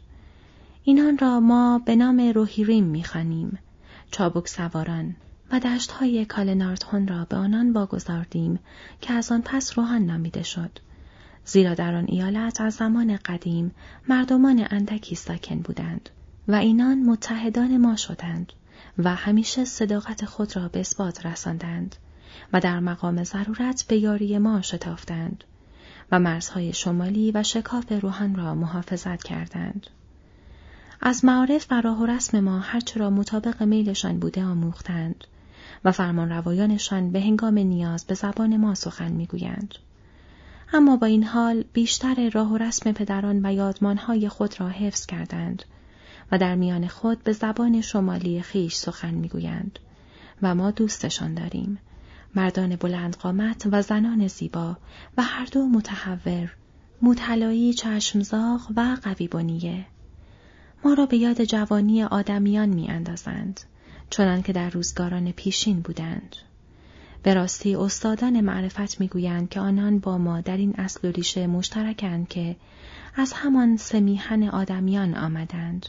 [0.89, 3.59] اینان را ما به نام روهیریم می‌خوانیم
[4.11, 5.15] چابک سواران
[5.51, 8.59] و دشتهای کالنارتون را به آنان واگذاردیم
[9.01, 10.79] که از آن پس روحان نامیده شد
[11.45, 13.71] زیرا در آن ایالت از زمان قدیم
[14.09, 16.09] مردمان اندکی ساکن بودند
[16.47, 18.53] و اینان متحدان ما شدند
[18.97, 21.95] و همیشه صداقت خود را به اثبات رساندند
[22.53, 25.43] و در مقام ضرورت به یاری ما شتافتند
[26.11, 29.87] و مرزهای شمالی و شکاف روحان را محافظت کردند.
[31.01, 35.23] از معارف و راه و رسم ما هرچه را مطابق میلشان بوده آموختند
[35.85, 39.75] و فرمان روایانشان به هنگام نیاز به زبان ما سخن می‌گویند.
[40.73, 45.63] اما با این حال بیشتر راه و رسم پدران و یادمانهای خود را حفظ کردند
[46.31, 49.79] و در میان خود به زبان شمالی خیش سخن می‌گویند
[50.41, 51.79] و ما دوستشان داریم.
[52.35, 54.77] مردان بلند قامت و زنان زیبا
[55.17, 56.53] و هر دو متحور،
[57.01, 59.85] مطلعی چشمزاغ و قوی بنیه.
[60.93, 63.59] را به یاد جوانی آدمیان می اندازند.
[64.09, 66.35] چنان که در روزگاران پیشین بودند.
[67.23, 72.27] به راستی استادان معرفت می‌گویند که آنان با ما در این اصل و ریشه مشترکند
[72.27, 72.55] که
[73.15, 75.85] از همان سمیحن آدمیان آمدند.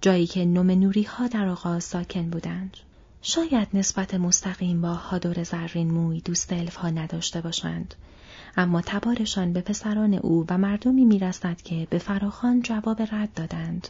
[0.00, 2.76] جایی که نوری ها در آغاز ساکن بودند.
[3.22, 7.94] شاید نسبت مستقیم با هادور زرین موی دوست الف ها نداشته باشند.
[8.56, 13.88] اما تبارشان به پسران او و مردمی می‌رسد که به فراخان جواب رد دادند.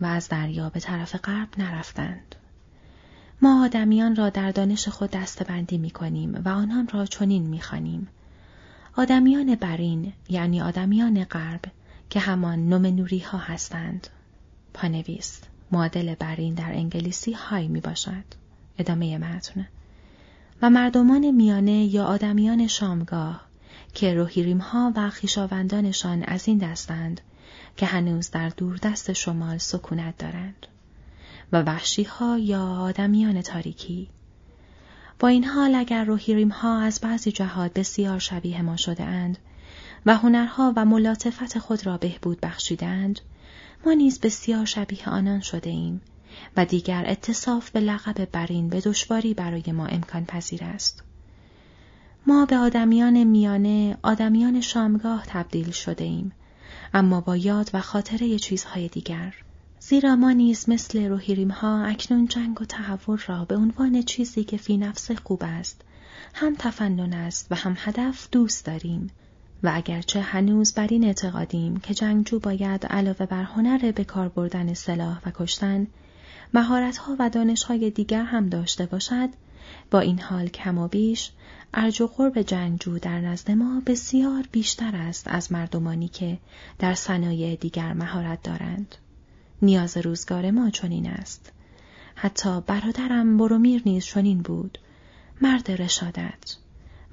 [0.00, 2.34] و از دریا به طرف غرب نرفتند.
[3.42, 8.08] ما آدمیان را در دانش خود دستبندی می کنیم و آنان را چنین می خانیم.
[8.96, 11.60] آدمیان برین یعنی آدمیان غرب
[12.10, 14.06] که همان نومنوری ها هستند.
[14.74, 15.40] پانویس
[15.72, 18.24] معادل برین در انگلیسی های می باشد.
[18.78, 19.66] ادامه متن
[20.62, 23.40] و مردمان میانه یا آدمیان شامگاه
[23.94, 27.20] که روهیریم ها و خیشاوندانشان از این دستند
[27.76, 30.66] که هنوز در دور دست شمال سکونت دارند
[31.52, 34.08] و وحشی ها یا آدمیان تاریکی
[35.18, 39.38] با این حال اگر روهیریم ها از بعضی جهات بسیار شبیه ما شده اند
[40.06, 43.20] و هنرها و ملاطفت خود را بهبود بخشیدند
[43.86, 46.00] ما نیز بسیار شبیه آنان شده ایم
[46.56, 51.02] و دیگر اتصاف به لقب برین به دشواری برای ما امکان پذیر است.
[52.26, 56.32] ما به آدمیان میانه، آدمیان شامگاه تبدیل شده ایم،
[56.94, 59.34] اما با یاد و خاطره چیزهای دیگر.
[59.80, 64.56] زیرا ما نیز مثل روحیریم ها اکنون جنگ و تحول را به عنوان چیزی که
[64.56, 65.80] فی نفس خوب است،
[66.34, 69.10] هم تفنن است و هم هدف دوست داریم
[69.62, 74.74] و اگرچه هنوز بر این اعتقادیم که جنگجو باید علاوه بر هنر به کار بردن
[74.74, 75.86] سلاح و کشتن
[76.54, 79.28] مهارت‌ها و دانش‌های دیگر هم داشته باشد
[79.90, 81.30] با این حال کم و بیش
[81.74, 86.38] ارج و قرب جنگجو در نزد ما بسیار بیشتر است از مردمانی که
[86.78, 88.94] در صنایع دیگر مهارت دارند.
[89.62, 91.52] نیاز روزگار ما چنین است.
[92.14, 94.78] حتی برادرم برومیر نیز چنین بود.
[95.40, 96.56] مرد رشادت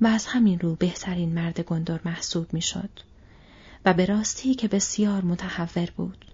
[0.02, 2.90] و از همین رو بهترین مرد گندر محسوب می‌شد
[3.86, 6.26] و به راستی که بسیار متحور بود.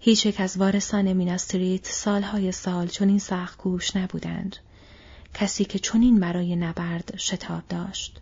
[0.00, 4.56] هیچ یک از وارثان میناستریت سالهای سال چنین سخت کوش نبودند.
[5.34, 8.20] کسی که چنین برای نبرد شتاب داشت.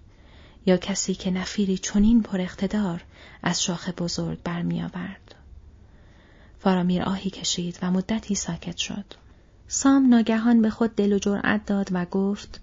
[0.66, 3.04] یا کسی که نفیری چنین پر اقتدار
[3.42, 5.34] از شاخ بزرگ برمیآورد.
[6.58, 9.04] فارامیر آهی کشید و مدتی ساکت شد.
[9.68, 12.60] سام ناگهان به خود دل و جرأت داد و گفت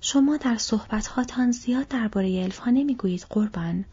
[0.00, 3.84] شما در صحبتهاتان زیاد درباره الفها نمی‌گویید قربان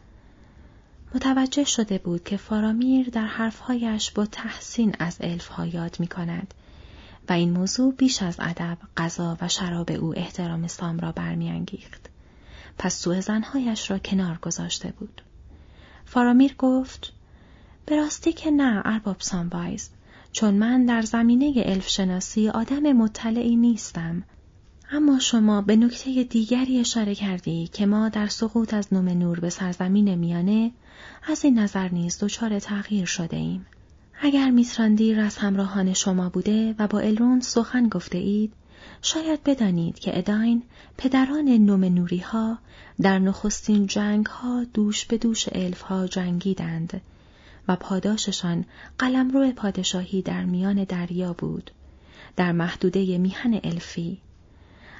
[1.16, 6.54] متوجه شده بود که فارامیر در حرفهایش با تحسین از الفها یاد می کند
[7.30, 12.10] و این موضوع بیش از ادب، غذا و شراب او احترام سام را برمیانگیخت.
[12.78, 15.22] پس سوء زنهایش را کنار گذاشته بود.
[16.06, 17.14] فارامیر گفت
[17.86, 19.90] به راستی که نه ارباب سامبایز
[20.32, 24.24] چون من در زمینه الف شناسی آدم مطلعی نیستم
[24.92, 29.50] اما شما به نکته دیگری اشاره کردی که ما در سقوط از نوم نور به
[29.50, 30.72] سرزمین میانه
[31.28, 33.66] از این نظر نیز دچار تغییر شده ایم.
[34.26, 38.54] اگر میتراندیر از همراهان شما بوده و با الرون سخن گفته اید،
[39.02, 40.64] شاید بدانید که اداین
[40.98, 42.58] پدران نوم نوری ها
[43.02, 47.02] در نخستین جنگ ها دوش به دوش الف ها جنگیدند
[47.68, 48.66] و پاداششان
[48.98, 51.72] قلمرو پادشاهی در میان دریا بود
[52.36, 54.18] در محدوده میهن الفی.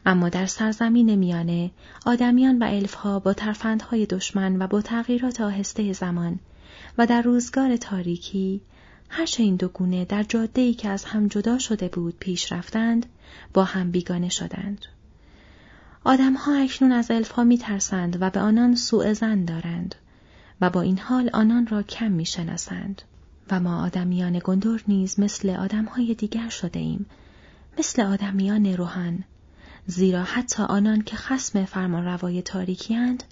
[0.06, 1.72] اما در سرزمین میانه
[2.06, 6.40] آدمیان و الفها با ترفندهای دشمن و با تغییرات آهسته زمان
[6.98, 8.62] و در روزگار تاریکی
[9.10, 13.06] هرچه این دو گونه در جاده‌ای که از هم جدا شده بود پیش رفتند
[13.54, 14.86] با هم بیگانه شدند.
[16.04, 19.96] آدمها اکنون از الفها میترسند و به آنان سوء زن دارند
[20.62, 23.02] و با این حال آنان را کم می‌شناسند.
[23.52, 27.06] و ما آدمیان گندور نیز مثل آدمهای دیگر شده ایم
[27.80, 29.24] مثل آدمیان روحان
[29.88, 33.24] زیرا حتی آنان که خسم فرمان روای تاریکیاند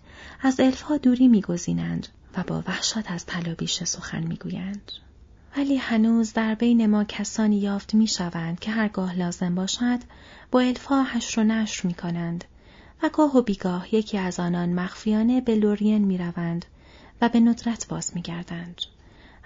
[0.41, 2.07] از الفها دوری میگزینند
[2.37, 4.91] و با وحشت از تلابیش سخن می‌گویند.
[5.57, 9.99] ولی هنوز در بین ما کسانی یافت می‌شوند که هرگاه لازم باشد
[10.51, 12.43] با الفها حشر و نشر می کنند
[13.03, 16.65] و گاه و بیگاه یکی از آنان مخفیانه به لورین می روند
[17.21, 18.81] و به ندرت باز می گردند.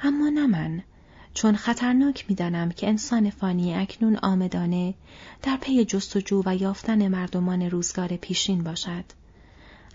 [0.03, 0.83] اما نه من
[1.33, 4.93] چون خطرناک می‌دانم که انسان فانی اکنون آمدانه
[5.43, 9.05] در پی جستجو و یافتن مردمان روزگار پیشین باشد.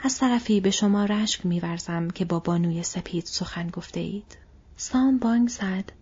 [0.01, 4.37] از طرفی به شما رشک میورزم که با بانوی سپید سخن گفته اید.
[4.77, 6.00] سام بانگ زد.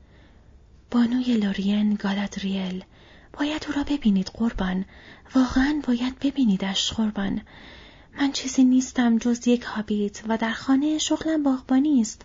[0.90, 2.85] بانوی لورین گالادریل
[3.33, 4.85] باید او را ببینید قربان.
[5.35, 7.40] واقعا باید ببینیدش قربان.
[8.18, 12.22] من چیزی نیستم جز یک هابیت و در خانه شغلم باغبانی است.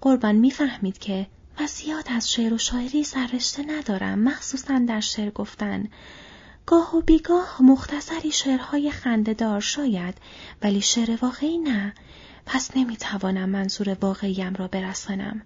[0.00, 1.26] قربان می‌فهمید که
[1.60, 5.88] و زیاد از شعر و شاعری سررشته ندارم مخصوصا در شعر گفتن
[6.66, 10.14] گاه و بیگاه مختصری شعرهای خندهدار شاید
[10.62, 11.94] ولی شعر واقعی نه
[12.46, 15.42] پس نمی‌توانم منظور واقعیم را برسانم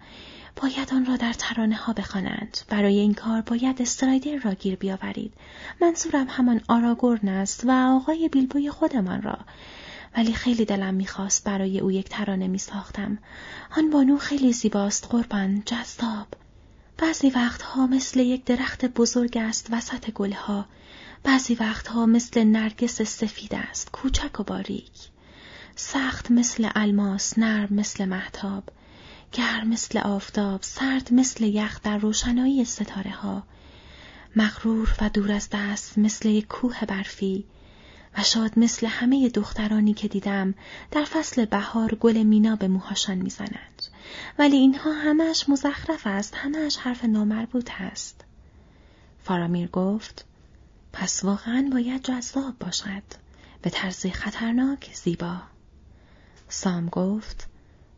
[0.57, 5.33] باید آن را در ترانه ها بخوانند برای این کار باید استرایدر را گیر بیاورید
[5.81, 9.39] منظورم همان آراگورن است و آقای بیلبوی خودمان را
[10.17, 13.19] ولی خیلی دلم می‌خواست برای او یک ترانه میساختم.
[13.77, 16.27] آن بانو خیلی زیباست قربان جذاب.
[16.99, 20.67] بعضی وقتها مثل یک درخت بزرگ است وسط گلها.
[21.25, 24.93] بعضی وقتها مثل نرگس سفید است کوچک و باریک.
[25.77, 28.65] سخت مثل الماس نرم مثل محتاب.
[29.33, 33.43] گرم مثل آفتاب سرد مثل یخ در روشنایی ستاره ها.
[34.37, 37.45] مغرور و دور از دست مثل یک کوه برفی
[38.19, 40.55] و شاید مثل همه دخترانی که دیدم
[40.91, 43.83] در فصل بهار گل مینا به موهاشان می‌زنند
[44.39, 48.25] ولی اینها همش مزخرف است همش حرف نامربوط است.
[49.23, 50.25] فارامیر گفت
[50.93, 53.03] پس واقعا باید جذاب باشد.
[53.63, 55.37] به طرز خطرناک زیبا.
[56.49, 57.49] سام گفت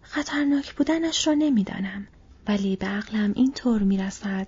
[0.02, 2.06] خطرناک بودنش را نمی‌دانم
[2.48, 4.46] ولی به عقلم این طور می‌رسد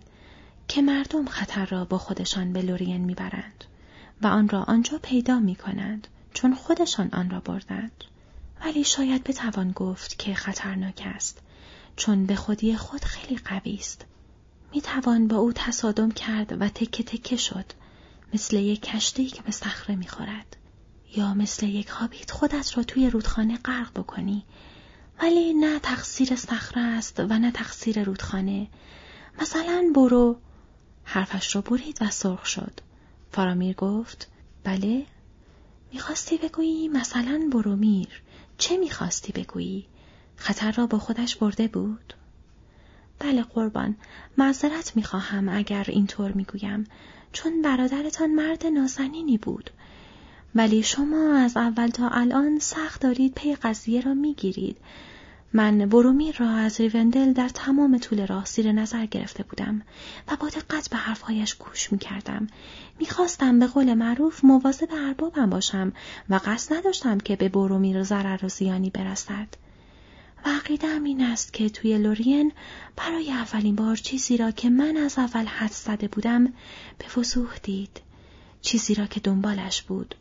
[0.68, 3.64] که مردم خطر را با خودشان به لورین می‌برند
[4.22, 8.04] و آن را آنجا پیدا می کنند چون خودشان آن را بردند.
[8.64, 11.42] ولی شاید بتوان گفت که خطرناک است
[11.96, 14.04] چون به خودی خود خیلی قوی است.
[14.72, 17.64] می توان با او تصادم کرد و تکه تکه شد
[18.34, 20.56] مثل یک کشتی که به صخره می خورد.
[21.16, 24.44] یا مثل یک هابیت خودت را توی رودخانه غرق بکنی
[25.22, 28.68] ولی نه تقصیر صخره است و نه تقصیر رودخانه.
[29.40, 30.38] مثلا برو.
[31.04, 32.80] حرفش را برید و سرخ شد.
[33.30, 34.28] فارامیر گفت
[34.64, 35.06] بله.
[35.92, 38.22] می‌خواستی بگویی مثلا برومیر
[38.58, 39.86] چه می‌خواستی بگویی؟
[40.36, 42.14] خطر را با خودش برده بود.
[43.18, 43.96] بله قربان.
[44.38, 46.86] معذرت می‌خواهم اگر اینطور می‌گویم.
[47.32, 49.70] چون برادرتان مرد نازنینی بود.
[50.54, 54.76] ولی شما از اول تا الان سخت دارید پی قضیه را می‌گیرید
[55.56, 59.82] من برومیر را از ریوندل در تمام طول راه زیر نظر گرفته بودم
[60.28, 62.46] و با دقت به حرفهایش گوش می کردم.
[62.98, 65.92] می خواستم به قول معروف مواظب اربابم باشم
[66.30, 69.48] و قصد نداشتم که به برومیر ضرر و زیانی برسد.
[70.46, 72.52] و عقیدم این است که توی لورین
[72.96, 76.44] برای اولین بار چیزی را که من از اول حد زده بودم
[76.98, 78.00] به وضوح دید.
[78.62, 80.14] چیزی را که دنبالش بود.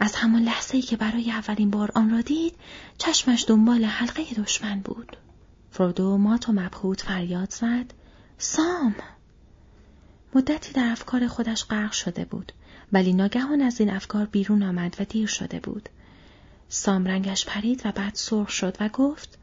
[0.00, 2.54] از همان لحظه ای که برای اولین بار آن را دید
[2.98, 5.16] چشمش دنبال حلقه دشمن بود.
[5.70, 7.94] فرودو مات و مبهوت فریاد زد
[8.38, 8.94] سام!
[10.34, 12.52] مدتی در افکار خودش غرق شده بود
[12.92, 15.88] ولی ناگهان از این افکار بیرون آمد و دیر شده بود.
[16.68, 19.38] سام رنگش پرید و بعد سرخ شد و گفت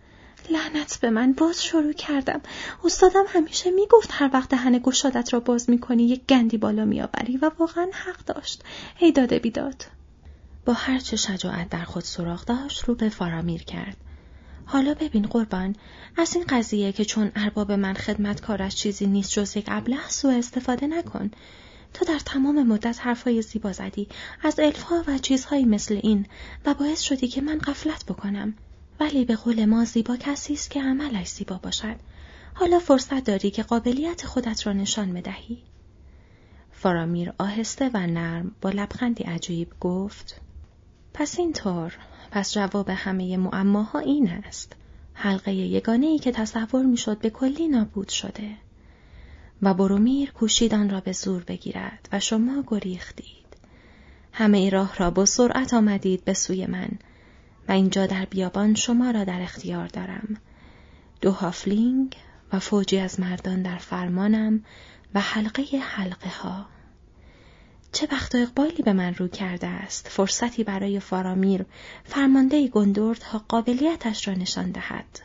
[0.50, 2.42] لعنت به من باز شروع کردم.
[2.84, 7.38] استادم همیشه می‌گفت هر وقت دهن گشادت را باز می‌کنی یک گندی بالا میآوری.
[7.38, 8.64] و واقعا حق داشت.
[9.00, 9.86] ای داده بیداد.
[10.68, 13.98] با هر چه شجاعت در خود سراغ داشت رو به فارامیر کرد.
[14.66, 15.76] حالا ببین قربان
[16.18, 20.88] از این قضیه که چون ارباب من خدمتکارش چیزی نیست جز یک ابله سوء استفاده
[20.88, 21.32] نکن.
[21.94, 24.08] تو در تمام مدت حرفای زیبا زدی
[24.44, 26.26] از الفا و چیزهایی مثل این
[26.66, 28.54] و باعث شدی که من قفلت بکنم.
[29.00, 31.96] ولی به قول ما زیبا کسی است که عملش زیبا باشد.
[32.54, 35.64] حالا فرصت داری که قابلیت خودت را نشان بدهی.
[36.72, 40.42] فارامیر آهسته و نرم با لبخندی عجیب گفت
[41.20, 41.98] پس اینطور.
[42.32, 44.76] پس جواب همه معماها این است.
[45.14, 48.50] حلقه یگانه ای که تصور می‌شد به کلی نابود شده.
[49.62, 53.58] و برومیر کوشید را به زور بگیرد و شما گریختید.
[54.34, 56.90] همه راه را با سرعت آمدید به سوی من.
[57.68, 60.38] و اینجا در بیابان شما را در اختیار دارم.
[61.22, 62.16] دو هافلینگ
[62.54, 64.64] و فوجی از مردان در فرمانم
[65.14, 66.66] و حلقه حلقه ها
[67.92, 71.66] چه وقت و اقبالی به من رو کرده است فرصتی برای فارامیر
[72.04, 75.20] فرمانده گندور تا قابلیتش را نشان دهد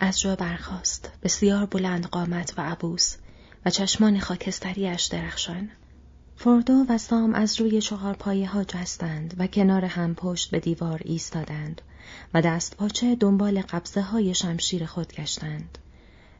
[0.00, 3.16] از جا برخاست بسیار بلند قامت و عبوس
[3.66, 5.70] و چشمان خاکستریش درخشان
[6.36, 11.00] فردو و سام از روی چهار پایه ها جستند و کنار هم پشت به دیوار
[11.04, 11.82] ایستادند
[12.34, 15.78] و دست پاچه دنبال قبضه های شمشیر خود گشتند.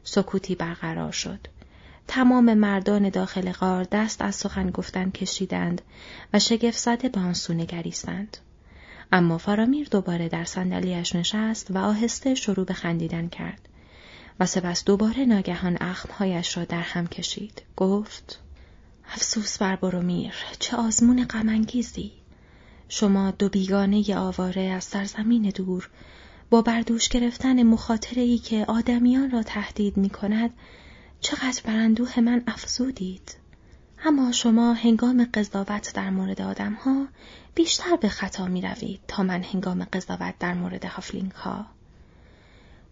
[0.03, 1.47] سکوتی برقرار شد.
[2.07, 5.81] تمام مردان داخل غار دست از سخن گفتن کشیدند
[6.33, 8.37] و شگفت زده به آن سو نگریستند.
[9.11, 13.69] اما فارامیر دوباره در صندلیاش نشست و آهسته شروع به خندیدن کرد
[14.39, 17.61] و سپس دوباره ناگهان اخمهایش را در هم کشید.
[17.77, 18.39] گفت
[19.07, 22.11] افسوس بر برومیر چه آزمون غمانگیزی
[22.89, 25.89] شما دو بیگانه آواره از سرزمین دور
[26.49, 30.53] با بردوش گرفتن مخاطره ای که آدمیان را تهدید می کند
[31.23, 33.35] چقدر بر اندوه من افزودید
[34.05, 37.07] اما شما هنگام قضاوت در مورد آدمها
[37.55, 41.65] بیشتر به خطا می روید تا من هنگام قضاوت در مورد هافلینگ ها.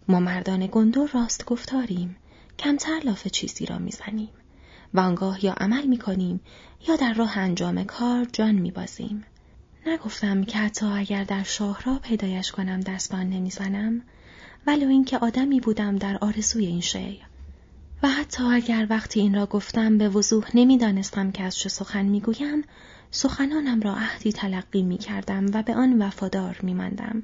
[0.08, 2.16] ما مردان گندور راست گفتاریم
[2.58, 4.28] کمتر لاف چیزی را می‌زنیم
[4.94, 6.40] و آنگاه یا عمل می کنیم
[6.88, 9.24] یا در راه انجام کار جان می بازیم.
[9.86, 14.02] نگفتم که حتی اگر در شاه را پیدایش کنم دستان نمی‌زنم
[14.66, 17.22] ولو اینکه آدمی بودم در آرزوی این شی
[18.02, 22.64] و حتی اگر وقتی این را گفتم به وضوح نمی‌دانستم که از چه سخن می‌گویم
[23.10, 27.22] سخنانم را عهدی تلقی می کردم و به آن وفادار می مندم.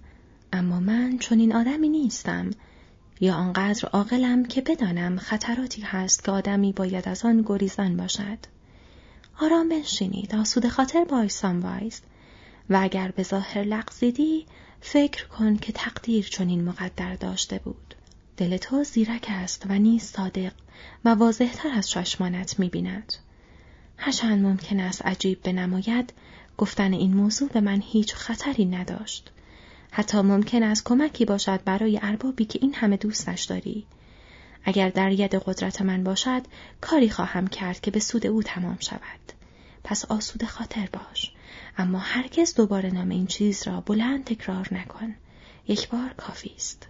[0.52, 2.50] اما من چون این آدمی نیستم
[3.20, 8.38] یا آنقدر عاقلم که بدانم خطراتی هست که آدمی باید از آن گریزان باشد.
[9.40, 12.04] آرام بنشینید آسود خاطر با وایست
[12.70, 14.46] و اگر به ظاهر لغزیدی
[14.80, 17.94] فکر کن که تقدیر چنین مقدر داشته بود.
[18.38, 20.52] دل تو زیرک است و نیز صادق
[21.04, 23.14] و واضحتر از چشمانت می‌بیند.
[23.96, 26.12] هرچند ممکن است عجیب بنماید
[26.58, 29.30] گفتن این موضوع به من هیچ خطری نداشت.
[29.90, 33.86] حتی ممکن است کمکی باشد برای اربابی که این همه دوستش داری.
[34.64, 36.42] اگر در ید قدرت من باشد
[36.80, 39.32] کاری خواهم کرد که به سود او تمام شود.
[39.84, 41.32] پس آسود خاطر باش.
[41.78, 45.14] اما هرگز دوباره نام این چیز را بلند تکرار نکن.
[45.68, 46.86] یک بار کافی است.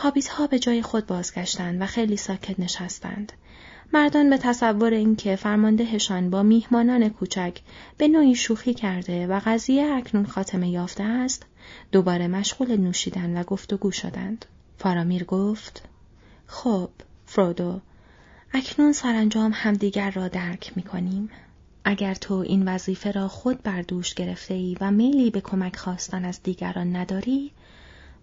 [0.00, 3.32] هابیت ها به جای خود بازگشتند و خیلی ساکت نشستند.
[3.92, 7.58] مردان به تصور اینکه فرماندهشان با میهمانان کوچک
[7.96, 11.46] به نوعی شوخی کرده و قضیه اکنون خاتمه یافته است،
[11.92, 14.46] دوباره مشغول نوشیدن و گفتگو شدند.
[14.78, 15.82] فارامیر گفت:
[16.46, 16.90] خب،
[17.26, 17.80] فرودو،
[18.52, 21.30] اکنون سرانجام همدیگر را درک می کنیم.
[21.84, 26.24] اگر تو این وظیفه را خود بر دوش گرفته ای و میلی به کمک خواستن
[26.24, 27.52] از دیگران نداری،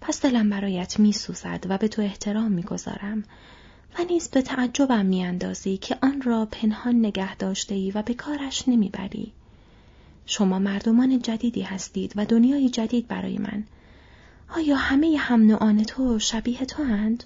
[0.01, 3.23] پس دلم برایت می سوزد و به تو احترام می گذارم
[3.99, 8.67] و نیز به تعجبم میاندازی که آن را پنهان نگه داشته ای و به کارش
[8.67, 9.33] نمی‌بری.
[10.25, 13.63] شما مردمان جدیدی هستید و دنیای جدید برای من.
[14.49, 17.23] آیا همه هم نوعان تو شبیه تو هند؟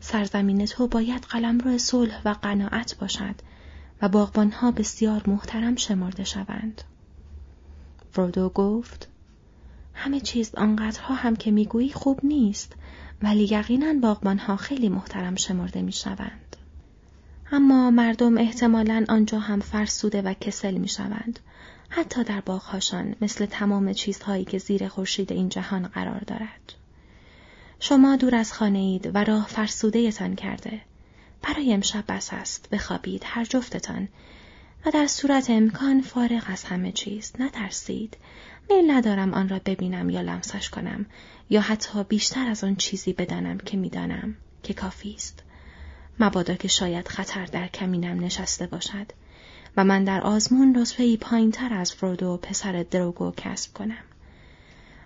[0.00, 3.34] سرزمین تو باید قلمرو صلح و قناعت باشد
[4.02, 6.82] و باغبانها بسیار محترم شمرده شوند.
[8.12, 9.09] فرودو گفت
[10.02, 12.72] همه چیز آنقدرها هم که می‌گویی خوب نیست
[13.22, 16.56] ولی یقینا باغبانها خیلی محترم شمرده می‌شوند.
[17.52, 21.38] اما مردم احتمالا آنجا هم فرسوده و کسل می‌شوند.
[21.88, 26.72] حتی در باغهاشان مثل تمام چیزهایی که زیر خورشید این جهان قرار دارد.
[27.80, 30.80] شما دور از خانه اید و راه فرسودهتان کرده.
[31.42, 34.08] برای امشب بس است بخوابید هر جفتتان
[34.86, 38.16] و در صورت امکان فارغ از همه چیز نترسید
[38.70, 41.06] میل ندارم آن را ببینم یا لمسش کنم
[41.50, 45.42] یا حتی بیشتر از آن چیزی بدانم که می‌دانم که کافی است.
[46.20, 49.06] مبادا که شاید خطر در کمینم نشسته باشد
[49.76, 54.04] و من در آزمون رتبهای پایین تر از فرودو پسر دروگو کسب کنم.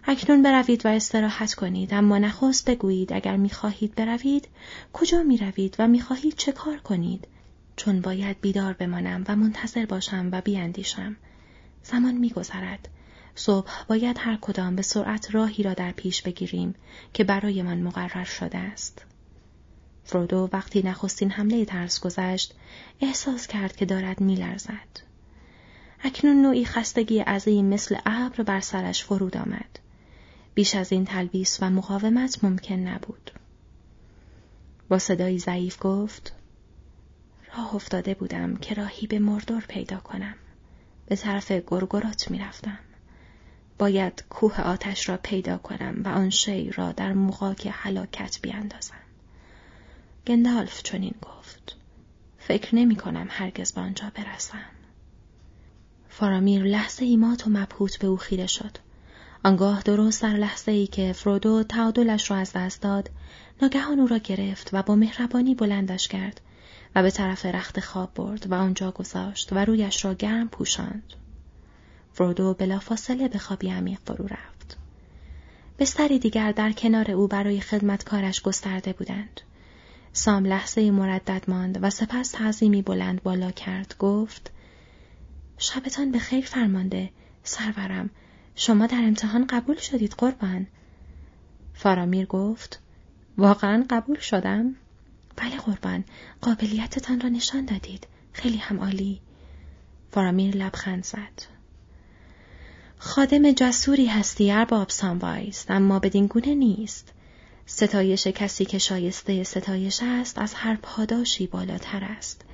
[0.06, 4.48] اکنون بروید و استراحت کنید اما نخست بگویید اگر می‌خواهید بروید
[4.92, 7.28] کجا می‌روید و می‌خواهید چه کار کنید؟
[7.76, 11.16] چون باید بیدار بمانم و منتظر باشم و بیاندیشم.
[11.82, 12.88] زمان میگذرد.
[13.34, 16.74] صبح باید هر کدام به سرعت راهی را در پیش بگیریم
[17.12, 19.04] که برای من مقرر شده است.
[20.04, 22.54] فرودو وقتی نخستین حمله ترس گذشت
[23.00, 25.00] احساس کرد که دارد میلرزد.
[26.00, 29.78] اکنون نوعی خستگی عظیم مثل ابر بر سرش فرود آمد.
[30.54, 33.30] بیش از این تلبیس و مقاومت ممکن نبود.
[34.88, 36.32] با صدایی ضعیف گفت
[37.56, 40.34] راه افتاده بودم که راهی به مردور پیدا کنم.
[41.06, 42.78] به طرف گرگرات می‌رفتم.
[43.78, 48.94] باید کوه آتش را پیدا کنم و آن شی را در مقاک حلاکت بیاندازم.
[50.26, 51.76] گندالف چنین گفت.
[52.38, 54.64] فکر نمی کنم هرگز به آنجا برسم.
[56.08, 58.78] فارامیر لحظه ای مات و مبهوت به او خیره شد.
[59.44, 63.10] آنگاه درست در لحظه ای که فرودو تعادلش را از دست داد،
[63.62, 66.40] ناگهان او را گرفت و با مهربانی بلندش کرد
[66.94, 71.12] و به طرف رخت خواب برد و آنجا گذاشت و رویش را گرم پوشاند.
[72.14, 74.76] فرودو بلافاصله به خوابی عمیق فرو رفت.
[75.78, 79.40] بستری دیگر در کنار او برای خدمتکارش گسترده بودند.
[80.16, 84.50] سام لحظه مردد ماند و سپس تعظیمی بلند بالا کرد گفت
[85.58, 87.10] شبتان به خیر فرمانده
[87.42, 88.10] سرورم
[88.56, 90.66] شما در امتحان قبول شدید قربان
[91.74, 92.80] فارامیر گفت
[93.38, 94.74] واقعا قبول شدم
[95.36, 96.04] بله قربان
[96.40, 99.20] قابلیتتان را نشان دادید خیلی هم عالی
[100.10, 101.53] فارامیر لبخند زد
[102.98, 107.12] خادم جسوری هستی ارباب ساموایز اما بدین گونه نیست.
[107.66, 112.44] ستایش کسی که شایسته ستایش است از هر پاداشی بالاتر است.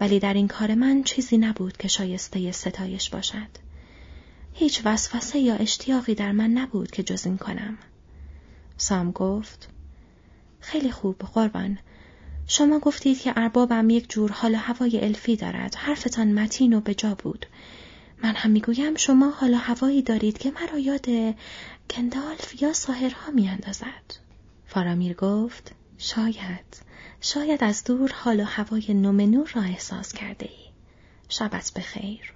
[0.00, 3.48] ولی در این کار من چیزی نبود که شایسته ستایش باشد.
[4.52, 7.78] هیچ وسوسه یا اشتیاقی در من نبود که جز این کنم.
[8.76, 9.68] سام گفت
[10.60, 11.78] خیلی خوب قربان.
[12.46, 15.74] شما گفتید که اربابم یک جور حال هوای الفی دارد.
[15.74, 17.46] حرفتان متین و بجا بود.
[18.22, 21.06] من هم می‌گویم شما حالا هوایی دارید که مرا یاد
[21.90, 24.14] گندالف یا ساهرها میاندازد.
[24.66, 26.76] فارامیر گفت شاید
[27.20, 30.66] شاید از دور حال و هوای نومنور را احساس کرده ای.
[31.28, 32.35] شبت بخیر.